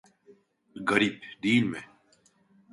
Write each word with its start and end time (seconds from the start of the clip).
Garip, 0.83 1.23
değil 1.43 1.63
mi? 1.63 1.81